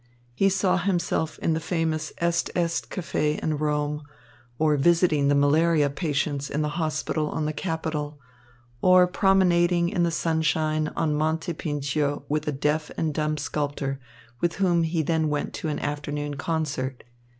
[0.33, 4.01] He saw himself in the famous Est Est Café in Rome,
[4.57, 8.19] or visiting the malaria patients in the hospital on the Capitol,
[8.81, 13.99] or promenading in the sunshine on Monte Pincio with a deaf and dumb sculptor,
[14.39, 17.03] with whom he then went to an afternoon concert.